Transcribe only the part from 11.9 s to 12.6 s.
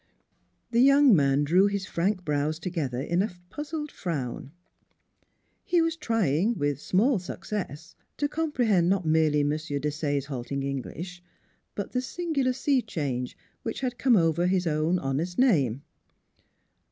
the singular